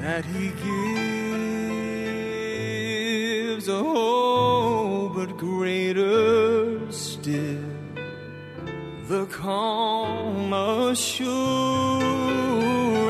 that 0.00 0.24
he 0.24 0.50
gives. 3.48 3.68
Oh, 3.68 5.10
but 5.14 5.36
greater 5.38 6.92
still 6.92 7.72
the 9.08 9.26
calm 9.26 10.52
assurance 10.52 12.02
mm, 12.02 13.01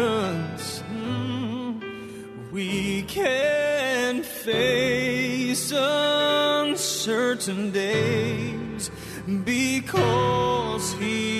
we 2.53 3.03
can 3.05 4.23
face 4.23 5.73
uncertain 5.75 7.71
days 7.71 8.91
because 9.45 10.93
he 10.95 11.32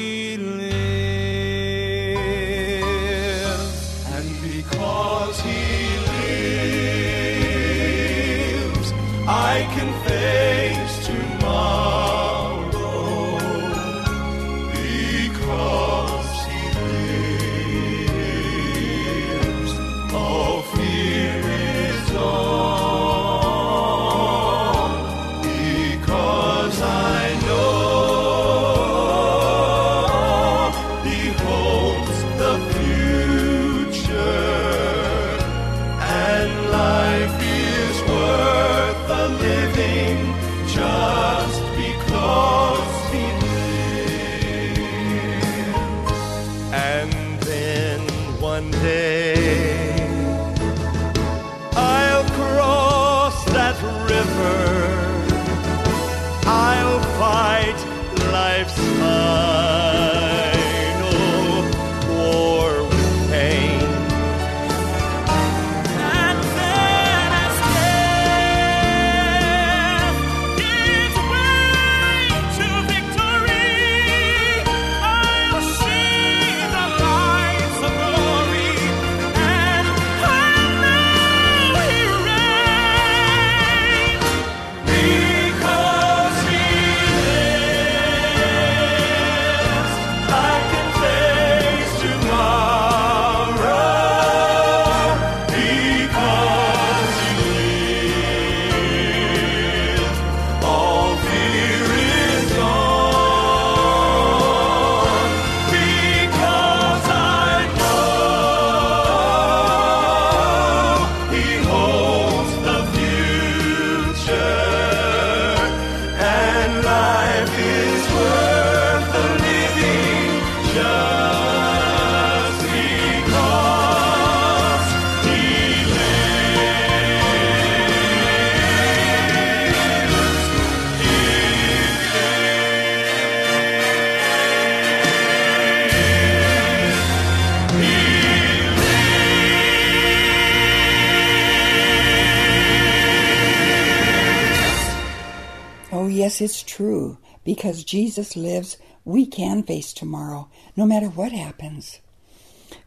It's 146.43 146.65
true. 146.65 147.19
Because 147.45 147.85
Jesus 147.85 148.37
lives, 148.37 148.77
we 149.05 149.27
can 149.27 149.63
face 149.63 149.93
tomorrow, 149.93 150.49
no 150.77 150.85
matter 150.85 151.07
what 151.07 151.31
happens. 151.31 152.01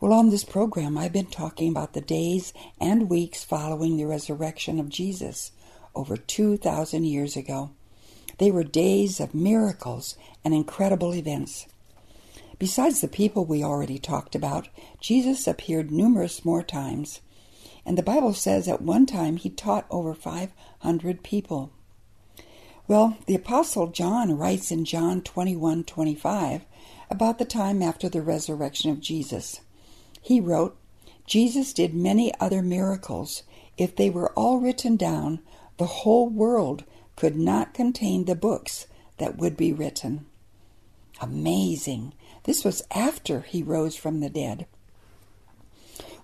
Well, 0.01 0.11
on 0.11 0.29
this 0.29 0.43
program, 0.43 0.97
I've 0.97 1.13
been 1.13 1.27
talking 1.27 1.69
about 1.69 1.93
the 1.93 2.01
days 2.01 2.51
and 2.81 3.09
weeks 3.09 3.45
following 3.45 3.95
the 3.95 4.07
resurrection 4.07 4.77
of 4.77 4.89
Jesus 4.89 5.53
over 5.95 6.17
2,000 6.17 7.05
years 7.05 7.37
ago. 7.37 7.71
They 8.39 8.51
were 8.51 8.65
days 8.65 9.21
of 9.21 9.33
miracles 9.33 10.17
and 10.43 10.53
incredible 10.53 11.15
events. 11.15 11.65
Besides 12.59 12.99
the 12.99 13.07
people 13.07 13.45
we 13.45 13.63
already 13.63 13.99
talked 13.99 14.35
about, 14.35 14.67
Jesus 14.99 15.47
appeared 15.47 15.91
numerous 15.91 16.43
more 16.43 16.61
times. 16.61 17.21
And 17.85 17.97
the 17.97 18.03
Bible 18.03 18.33
says 18.33 18.67
at 18.67 18.81
one 18.81 19.05
time 19.05 19.37
he 19.37 19.49
taught 19.49 19.87
over 19.89 20.13
500 20.13 21.23
people. 21.23 21.71
Well, 22.87 23.17
the 23.25 23.35
apostle 23.35 23.87
John 23.87 24.37
writes 24.37 24.71
in 24.71 24.85
John 24.85 25.21
21:25 25.21 26.61
about 27.09 27.39
the 27.39 27.45
time 27.45 27.81
after 27.81 28.09
the 28.09 28.21
resurrection 28.21 28.91
of 28.91 28.99
Jesus. 28.99 29.61
He 30.21 30.39
wrote, 30.39 30.77
Jesus 31.25 31.73
did 31.73 31.95
many 31.95 32.31
other 32.39 32.61
miracles. 32.61 33.41
If 33.77 33.95
they 33.95 34.11
were 34.11 34.31
all 34.33 34.59
written 34.59 34.95
down, 34.95 35.39
the 35.77 35.87
whole 35.87 36.29
world 36.29 36.83
could 37.15 37.35
not 37.35 37.73
contain 37.73 38.25
the 38.25 38.35
books 38.35 38.85
that 39.17 39.37
would 39.37 39.57
be 39.57 39.73
written. 39.73 40.27
Amazing. 41.19 42.13
This 42.43 42.63
was 42.63 42.83
after 42.91 43.41
he 43.41 43.63
rose 43.63 43.95
from 43.95 44.19
the 44.19 44.29
dead. 44.29 44.67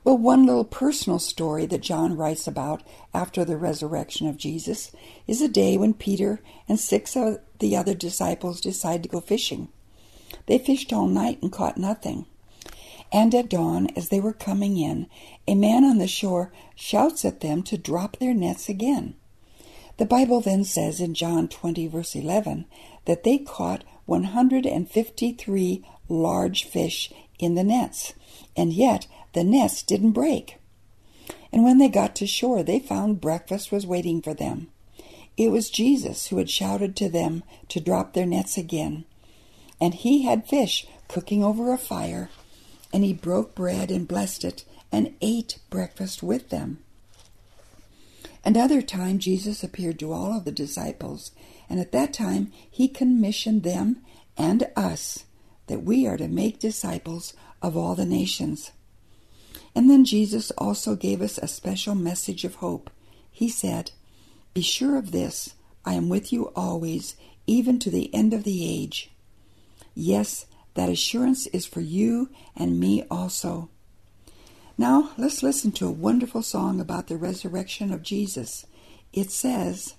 Well, 0.04 0.18
one 0.18 0.48
little 0.48 0.66
personal 0.66 1.20
story 1.20 1.68
that 1.68 1.82
John 1.82 2.18
writes 2.18 2.48
about 2.48 2.82
after 3.14 3.46
the 3.46 3.58
resurrection 3.58 4.28
of 4.28 4.38
Jesus 4.38 4.92
is 5.28 5.42
a 5.42 5.48
day 5.48 5.78
when 5.78 5.94
Peter 5.94 6.42
and 6.68 6.80
six 6.80 7.16
of 7.16 7.40
the 7.60 7.76
other 7.76 7.94
disciples 7.94 8.62
decide 8.62 9.04
to 9.04 9.10
go 9.10 9.20
fishing. 9.20 9.70
They 10.48 10.58
fished 10.58 10.92
all 10.92 11.08
night 11.08 11.40
and 11.44 11.52
caught 11.52 11.78
nothing. 11.78 12.26
And 13.12 13.36
at 13.36 13.50
dawn, 13.50 13.88
as 13.96 14.10
they 14.10 14.20
were 14.20 14.34
coming 14.34 14.78
in, 14.78 15.08
a 15.48 15.54
man 15.54 15.84
on 15.84 16.00
the 16.00 16.08
shore 16.08 16.52
shouts 16.76 17.24
at 17.24 17.42
them 17.42 17.62
to 17.64 17.78
drop 17.78 18.18
their 18.18 18.34
nets 18.34 18.70
again. 18.70 19.16
The 19.98 20.06
Bible 20.06 20.42
then 20.42 20.64
says 20.64 21.00
in 21.00 21.14
John 21.14 21.48
20, 21.48 21.88
verse 21.88 22.16
11, 22.16 22.66
that 23.06 23.24
they 23.24 23.38
caught 23.38 23.84
153 24.06 25.86
large 26.10 26.64
fish 26.64 27.14
in 27.42 27.56
the 27.56 27.64
nets, 27.64 28.14
and 28.56 28.74
yet 28.74 29.08
the 29.34 29.44
nets 29.44 29.84
didn't 29.84 30.12
break. 30.12 30.58
And 31.52 31.64
when 31.64 31.78
they 31.78 31.90
got 31.90 32.16
to 32.18 32.28
shore, 32.28 32.64
they 32.64 32.80
found 32.80 33.22
breakfast 33.22 33.72
was 33.72 33.86
waiting 33.86 34.22
for 34.22 34.34
them. 34.34 34.70
It 35.38 35.52
was 35.52 35.70
Jesus 35.70 36.28
who 36.28 36.38
had 36.38 36.50
shouted 36.50 36.96
to 36.98 37.10
them 37.10 37.44
to 37.70 37.80
drop 37.80 38.14
their 38.14 38.26
nets 38.26 38.58
again. 38.58 39.06
And 39.80 39.94
he 39.94 40.24
had 40.24 40.48
fish 40.48 40.86
cooking 41.08 41.44
over 41.44 41.74
a 41.74 41.78
fire, 41.78 42.30
and 42.94 43.04
he 43.04 43.14
broke 43.14 43.56
bread 43.56 43.90
and 43.92 44.08
blessed 44.08 44.44
it 44.46 44.66
and 44.92 45.16
ate 45.22 45.60
breakfast 45.70 46.22
with 46.22 46.50
them. 46.50 46.80
Another 48.44 48.82
time, 48.82 49.20
Jesus 49.20 49.64
appeared 49.64 50.00
to 50.00 50.12
all 50.12 50.36
of 50.36 50.46
the 50.46 50.52
disciples, 50.52 51.32
and 51.70 51.80
at 51.80 51.92
that 51.92 52.14
time 52.14 52.52
he 52.70 52.88
commissioned 52.88 53.64
them 53.64 54.02
and 54.38 54.68
us 54.76 55.26
that 55.72 55.84
we 55.84 56.06
are 56.06 56.18
to 56.18 56.28
make 56.28 56.60
disciples 56.60 57.34
of 57.62 57.78
all 57.78 57.96
the 57.96 58.06
nations. 58.06 58.72
And 59.74 59.90
then 59.90 60.04
Jesus 60.04 60.52
also 60.58 60.98
gave 60.98 61.22
us 61.22 61.38
a 61.38 61.48
special 61.48 61.96
message 61.96 62.44
of 62.44 62.56
hope. 62.56 62.90
He 63.32 63.48
said, 63.48 63.92
Be 64.54 64.62
sure 64.62 64.98
of 64.98 65.14
this, 65.14 65.54
I 65.86 65.94
am 65.94 66.10
with 66.10 66.34
you 66.34 66.52
always, 66.58 67.16
even 67.48 67.80
to 67.80 67.90
the 67.90 68.14
end 68.14 68.34
of 68.34 68.44
the 68.44 68.70
age. 68.70 69.12
Yes, 69.96 70.46
that 70.74 70.90
assurance 70.90 71.48
is 71.48 71.66
for 71.66 71.80
you 71.80 72.30
and 72.54 72.78
me 72.78 73.06
also. 73.10 73.70
Now, 74.78 75.12
let's 75.18 75.42
listen 75.42 75.72
to 75.74 75.88
a 75.88 75.92
wonderful 75.92 76.42
song 76.42 76.82
about 76.82 77.08
the 77.08 77.16
resurrection 77.16 77.94
of 77.94 78.04
Jesus. 78.04 78.66
It 79.14 79.32
says, 79.32 79.94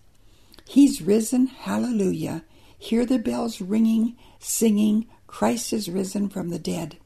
He's 0.67 1.01
risen, 1.01 1.47
hallelujah. 1.47 2.45
Hear 2.79 3.07
the 3.07 3.19
bells 3.19 3.63
ringing, 3.63 4.17
singing, 4.39 5.07
Christ 5.33 5.73
is 5.73 5.89
risen 5.89 6.29
from 6.29 6.51
the 6.51 6.59
dead. 6.59 6.99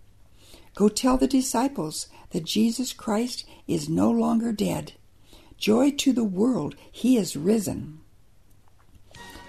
Go 0.74 0.88
tell 0.88 1.16
the 1.16 1.28
disciples 1.28 2.08
that 2.30 2.44
Jesus 2.44 2.92
Christ 2.92 3.46
is 3.68 3.88
no 3.88 4.10
longer 4.10 4.50
dead. 4.52 4.94
Joy 5.56 5.92
to 5.92 6.12
the 6.12 6.24
world, 6.24 6.74
he 6.90 7.16
is 7.16 7.36
risen. 7.36 8.00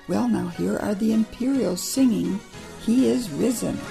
Well, 0.08 0.28
now 0.28 0.50
here 0.50 0.78
are 0.78 0.94
the 0.94 1.12
Imperials 1.12 1.82
singing, 1.82 2.40
He 2.86 3.08
is 3.08 3.32
risen. 3.32 3.76
The 3.76 3.82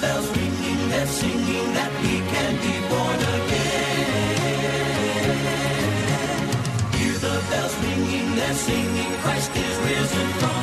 bells 0.00 0.28
ringing, 0.36 0.88
they're 0.90 1.06
singing 1.06 1.74
that 1.74 1.92
we 2.02 2.22
can 2.32 2.54
be 2.64 2.74
born 2.88 3.18
again. 3.34 3.82
Hear 6.98 7.18
the 7.18 7.42
bells 7.50 7.74
ringing, 7.82 8.36
they're 8.36 8.54
singing 8.54 9.12
Christ 9.22 9.50
is 9.56 9.76
risen 9.90 10.28
from 10.38 10.61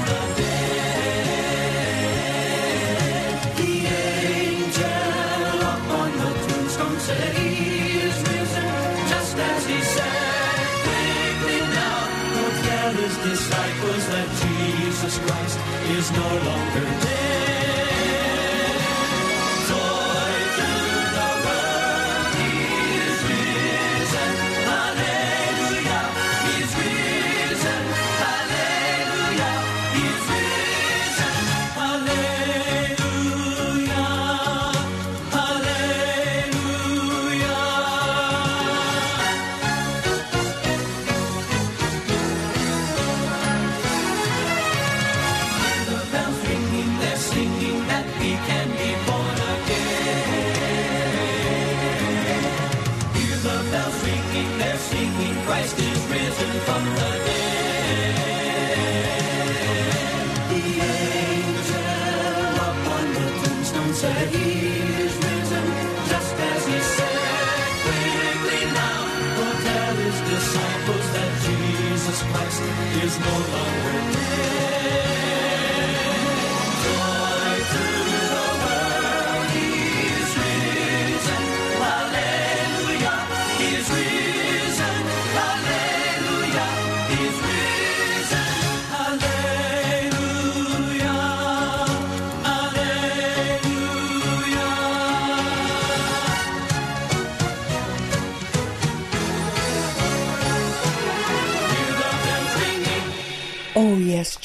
is 73.09 73.19
no 73.19 73.25
longer 73.25 73.88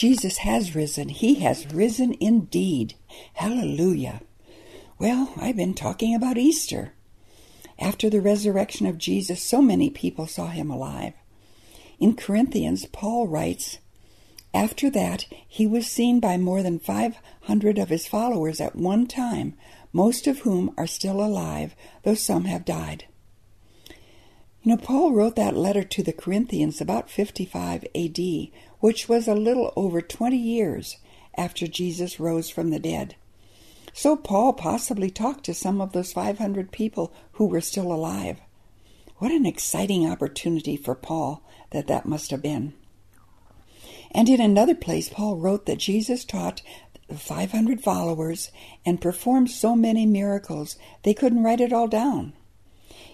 Jesus 0.04 0.36
has 0.36 0.74
risen. 0.74 1.08
He 1.08 1.36
has 1.36 1.72
risen 1.72 2.14
indeed. 2.20 2.92
Hallelujah. 3.32 4.20
Well, 4.98 5.32
I've 5.38 5.56
been 5.56 5.72
talking 5.72 6.14
about 6.14 6.36
Easter. 6.36 6.92
After 7.78 8.10
the 8.10 8.20
resurrection 8.20 8.86
of 8.86 8.98
Jesus, 8.98 9.42
so 9.42 9.62
many 9.62 9.88
people 9.88 10.26
saw 10.26 10.48
him 10.48 10.70
alive. 10.70 11.14
In 11.98 12.16
Corinthians, 12.16 12.84
Paul 12.84 13.28
writes, 13.28 13.78
After 14.52 14.90
that, 14.90 15.24
he 15.48 15.66
was 15.66 15.86
seen 15.86 16.20
by 16.20 16.36
more 16.36 16.62
than 16.62 16.78
500 16.80 17.78
of 17.78 17.88
his 17.88 18.06
followers 18.06 18.60
at 18.60 18.76
one 18.76 19.06
time, 19.06 19.54
most 19.90 20.26
of 20.26 20.40
whom 20.40 20.74
are 20.76 20.86
still 20.86 21.24
alive, 21.24 21.74
though 22.02 22.14
some 22.14 22.44
have 22.44 22.66
died. 22.66 23.06
You 24.64 24.72
know, 24.72 24.76
Paul 24.76 25.12
wrote 25.12 25.36
that 25.36 25.56
letter 25.56 25.82
to 25.82 26.02
the 26.02 26.12
Corinthians 26.12 26.80
about 26.80 27.10
55 27.10 27.84
AD, 27.94 28.18
which 28.84 29.08
was 29.08 29.26
a 29.26 29.34
little 29.34 29.72
over 29.76 30.02
20 30.02 30.36
years 30.36 30.98
after 31.38 31.66
Jesus 31.66 32.20
rose 32.20 32.50
from 32.50 32.68
the 32.68 32.78
dead. 32.78 33.14
So 33.94 34.14
Paul 34.14 34.52
possibly 34.52 35.08
talked 35.08 35.44
to 35.46 35.54
some 35.54 35.80
of 35.80 35.92
those 35.92 36.12
500 36.12 36.70
people 36.70 37.10
who 37.32 37.46
were 37.46 37.62
still 37.62 37.90
alive. 37.90 38.40
What 39.16 39.32
an 39.32 39.46
exciting 39.46 40.06
opportunity 40.06 40.76
for 40.76 40.94
Paul 40.94 41.42
that 41.70 41.86
that 41.86 42.04
must 42.04 42.30
have 42.30 42.42
been. 42.42 42.74
And 44.10 44.28
in 44.28 44.38
another 44.38 44.74
place, 44.74 45.08
Paul 45.08 45.38
wrote 45.38 45.64
that 45.64 45.78
Jesus 45.78 46.22
taught 46.22 46.60
the 47.08 47.16
500 47.16 47.80
followers 47.80 48.50
and 48.84 49.00
performed 49.00 49.50
so 49.50 49.74
many 49.74 50.04
miracles 50.04 50.76
they 51.04 51.14
couldn't 51.14 51.42
write 51.42 51.62
it 51.62 51.72
all 51.72 51.88
down. 51.88 52.34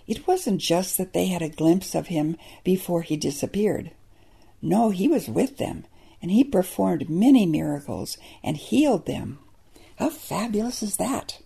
It 0.09 0.27
wasn't 0.27 0.61
just 0.61 0.99
that 0.99 1.13
they 1.13 1.27
had 1.27 1.43
a 1.43 1.49
glimpse 1.49 1.95
of 1.95 2.09
him 2.09 2.37
before 2.65 3.03
he 3.03 3.17
disappeared. 3.17 3.93
No, 4.63 4.91
he 4.91 5.09
was 5.09 5.29
with 5.29 5.59
them, 5.59 5.85
and 6.21 6.31
he 6.31 6.45
performed 6.45 7.09
many 7.09 7.47
miracles 7.47 8.19
and 8.43 8.57
healed 8.57 9.07
them. 9.07 9.39
How 9.97 10.11
fabulous 10.11 10.83
is 10.83 10.97
that? 10.97 11.41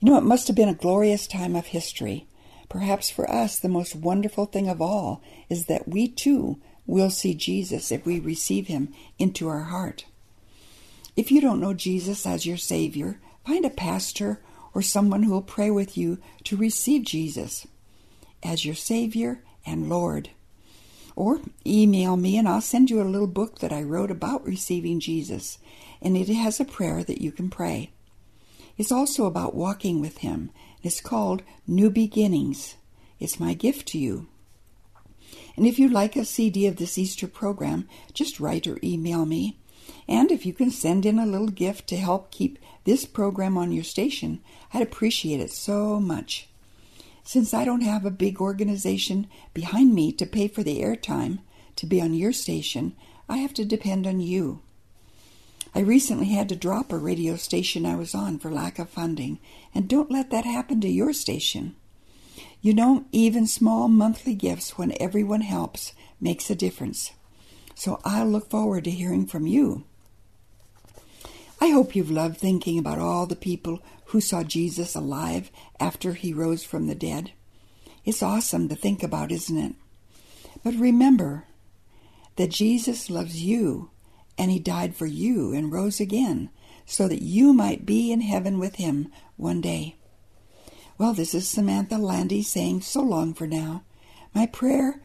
You 0.00 0.10
know, 0.10 0.18
it 0.18 0.24
must 0.24 0.46
have 0.46 0.56
been 0.56 0.68
a 0.68 0.74
glorious 0.74 1.26
time 1.26 1.54
of 1.54 1.66
history. 1.66 2.26
Perhaps 2.68 3.10
for 3.10 3.30
us, 3.30 3.58
the 3.58 3.68
most 3.68 3.94
wonderful 3.94 4.46
thing 4.46 4.68
of 4.68 4.80
all 4.80 5.22
is 5.48 5.66
that 5.66 5.88
we 5.88 6.08
too 6.08 6.58
will 6.86 7.10
see 7.10 7.34
Jesus 7.34 7.92
if 7.92 8.06
we 8.06 8.18
receive 8.18 8.66
him 8.66 8.92
into 9.18 9.48
our 9.48 9.64
heart. 9.64 10.06
If 11.16 11.30
you 11.30 11.40
don't 11.40 11.60
know 11.60 11.74
Jesus 11.74 12.24
as 12.24 12.46
your 12.46 12.56
Savior, 12.56 13.20
find 13.44 13.64
a 13.64 13.70
pastor 13.70 14.40
or 14.72 14.80
someone 14.80 15.24
who 15.24 15.32
will 15.32 15.42
pray 15.42 15.70
with 15.70 15.98
you 15.98 16.18
to 16.44 16.56
receive 16.56 17.04
Jesus 17.04 17.66
as 18.42 18.64
your 18.64 18.74
Savior 18.74 19.42
and 19.66 19.88
Lord. 19.88 20.30
Or 21.16 21.40
email 21.66 22.16
me 22.16 22.36
and 22.38 22.48
I'll 22.48 22.60
send 22.60 22.90
you 22.90 23.00
a 23.00 23.04
little 23.04 23.26
book 23.26 23.58
that 23.58 23.72
I 23.72 23.82
wrote 23.82 24.10
about 24.10 24.44
receiving 24.44 25.00
Jesus, 25.00 25.58
and 26.00 26.16
it 26.16 26.28
has 26.28 26.60
a 26.60 26.64
prayer 26.64 27.02
that 27.04 27.20
you 27.20 27.32
can 27.32 27.50
pray. 27.50 27.90
It's 28.78 28.92
also 28.92 29.26
about 29.26 29.54
walking 29.54 30.00
with 30.00 30.18
Him. 30.18 30.50
It's 30.82 31.00
called 31.00 31.42
New 31.66 31.90
Beginnings. 31.90 32.76
It's 33.18 33.38
my 33.38 33.54
gift 33.54 33.88
to 33.88 33.98
you. 33.98 34.28
And 35.56 35.66
if 35.66 35.78
you'd 35.78 35.92
like 35.92 36.16
a 36.16 36.24
CD 36.24 36.66
of 36.66 36.76
this 36.76 36.96
Easter 36.96 37.26
program, 37.28 37.88
just 38.14 38.40
write 38.40 38.66
or 38.66 38.78
email 38.82 39.26
me. 39.26 39.58
And 40.08 40.32
if 40.32 40.46
you 40.46 40.52
can 40.52 40.70
send 40.70 41.04
in 41.04 41.18
a 41.18 41.26
little 41.26 41.48
gift 41.48 41.88
to 41.88 41.96
help 41.96 42.30
keep 42.30 42.58
this 42.84 43.04
program 43.04 43.58
on 43.58 43.72
your 43.72 43.84
station, 43.84 44.40
I'd 44.72 44.82
appreciate 44.82 45.40
it 45.40 45.50
so 45.50 46.00
much. 46.00 46.48
Since 47.32 47.54
I 47.54 47.64
don't 47.64 47.82
have 47.82 48.04
a 48.04 48.10
big 48.10 48.40
organization 48.40 49.28
behind 49.54 49.94
me 49.94 50.10
to 50.14 50.26
pay 50.26 50.48
for 50.48 50.64
the 50.64 50.80
airtime 50.80 51.38
to 51.76 51.86
be 51.86 52.00
on 52.00 52.12
your 52.12 52.32
station, 52.32 52.96
I 53.28 53.36
have 53.36 53.54
to 53.54 53.64
depend 53.64 54.04
on 54.04 54.18
you. 54.18 54.62
I 55.72 55.78
recently 55.78 56.26
had 56.26 56.48
to 56.48 56.56
drop 56.56 56.90
a 56.90 56.98
radio 56.98 57.36
station 57.36 57.86
I 57.86 57.94
was 57.94 58.16
on 58.16 58.40
for 58.40 58.50
lack 58.50 58.80
of 58.80 58.90
funding, 58.90 59.38
and 59.72 59.86
don't 59.86 60.10
let 60.10 60.30
that 60.30 60.44
happen 60.44 60.80
to 60.80 60.88
your 60.88 61.12
station. 61.12 61.76
You 62.62 62.74
know, 62.74 63.04
even 63.12 63.46
small 63.46 63.86
monthly 63.86 64.34
gifts 64.34 64.76
when 64.76 65.00
everyone 65.00 65.42
helps 65.42 65.92
makes 66.20 66.50
a 66.50 66.56
difference. 66.56 67.12
So 67.76 68.00
I'll 68.04 68.26
look 68.26 68.50
forward 68.50 68.82
to 68.82 68.90
hearing 68.90 69.24
from 69.24 69.46
you. 69.46 69.84
I 71.60 71.68
hope 71.68 71.94
you've 71.94 72.10
loved 72.10 72.38
thinking 72.38 72.78
about 72.78 72.98
all 72.98 73.26
the 73.26 73.36
people 73.36 73.80
who 74.06 74.20
saw 74.20 74.42
Jesus 74.42 74.94
alive 74.94 75.50
after 75.78 76.14
he 76.14 76.32
rose 76.32 76.64
from 76.64 76.86
the 76.86 76.94
dead. 76.94 77.32
It's 78.04 78.22
awesome 78.22 78.68
to 78.68 78.74
think 78.74 79.02
about, 79.02 79.30
isn't 79.30 79.58
it? 79.58 79.74
But 80.64 80.74
remember 80.74 81.44
that 82.36 82.50
Jesus 82.50 83.10
loves 83.10 83.42
you 83.42 83.90
and 84.38 84.50
he 84.50 84.58
died 84.58 84.96
for 84.96 85.06
you 85.06 85.52
and 85.52 85.70
rose 85.70 86.00
again 86.00 86.48
so 86.86 87.06
that 87.08 87.22
you 87.22 87.52
might 87.52 87.84
be 87.84 88.10
in 88.10 88.22
heaven 88.22 88.58
with 88.58 88.76
him 88.76 89.12
one 89.36 89.60
day. 89.60 89.96
Well, 90.96 91.12
this 91.12 91.34
is 91.34 91.46
Samantha 91.46 91.98
Landy 91.98 92.42
saying 92.42 92.80
so 92.82 93.02
long 93.02 93.34
for 93.34 93.46
now. 93.46 93.84
My 94.34 94.46
prayer 94.46 95.02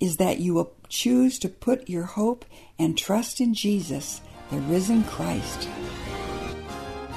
is 0.00 0.16
that 0.16 0.38
you 0.38 0.54
will 0.54 0.74
choose 0.88 1.38
to 1.38 1.48
put 1.48 1.88
your 1.88 2.04
hope 2.04 2.44
and 2.78 2.96
trust 2.96 3.40
in 3.40 3.54
Jesus, 3.54 4.20
the 4.54 4.60
risen 4.62 5.04
Christ. 5.04 5.68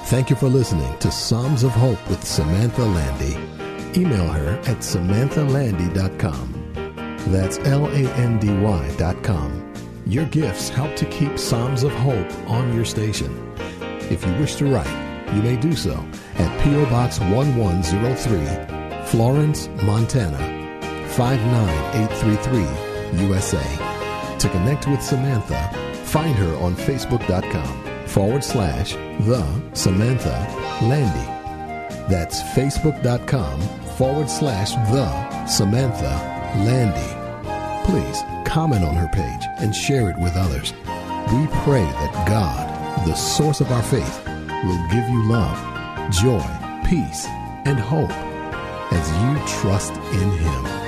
Thank 0.06 0.30
you 0.30 0.36
for 0.36 0.48
listening 0.48 0.96
to 0.98 1.10
Psalms 1.10 1.62
of 1.62 1.72
Hope 1.72 1.98
with 2.08 2.24
Samantha 2.24 2.82
Landy. 2.82 3.36
Email 3.98 4.26
her 4.28 4.52
at 4.60 4.78
samanthalandy.com. 4.78 6.54
That's 7.28 7.58
L 7.58 7.86
A 7.86 8.14
N 8.14 8.38
D 8.38 8.48
Y.com. 8.58 9.64
Your 10.06 10.24
gifts 10.26 10.68
help 10.70 10.94
to 10.96 11.04
keep 11.06 11.38
Psalms 11.38 11.82
of 11.82 11.92
Hope 11.92 12.32
on 12.48 12.74
your 12.74 12.84
station. 12.84 13.34
If 14.10 14.24
you 14.24 14.32
wish 14.34 14.54
to 14.56 14.66
write, 14.66 15.34
you 15.34 15.42
may 15.42 15.56
do 15.56 15.74
so 15.74 15.92
at 16.36 16.64
P.O. 16.64 16.86
Box 16.86 17.20
1103, 17.20 19.04
Florence, 19.06 19.68
Montana 19.82 20.38
59833, 21.10 23.26
USA. 23.26 23.62
To 24.38 24.48
connect 24.48 24.86
with 24.86 25.02
Samantha, 25.02 25.87
find 26.08 26.34
her 26.36 26.56
on 26.56 26.74
Facebook.com 26.74 28.06
forward 28.06 28.42
slash 28.42 28.92
the 28.92 29.44
Samantha 29.74 30.46
Landy. 30.82 31.28
That's 32.08 32.42
Facebook.com 32.54 33.60
forward 33.96 34.30
slash 34.30 34.72
the 34.90 35.46
Samantha 35.46 36.16
Landy. 36.64 37.14
Please 37.84 38.22
comment 38.46 38.84
on 38.84 38.94
her 38.94 39.08
page 39.08 39.46
and 39.58 39.74
share 39.74 40.08
it 40.08 40.18
with 40.18 40.34
others. 40.34 40.72
We 41.32 41.46
pray 41.64 41.84
that 41.84 42.24
God, 42.26 43.06
the 43.06 43.14
source 43.14 43.60
of 43.60 43.70
our 43.70 43.82
faith, 43.82 44.26
will 44.26 44.88
give 44.90 45.08
you 45.10 45.22
love, 45.24 45.58
joy, 46.10 46.44
peace, 46.88 47.26
and 47.66 47.78
hope 47.78 48.10
as 48.92 49.10
you 49.22 49.60
trust 49.60 49.92
in 49.92 50.30
Him. 50.30 50.87